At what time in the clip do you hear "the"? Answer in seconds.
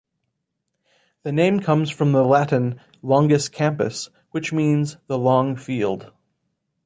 1.21-1.31, 2.11-2.23, 5.05-5.19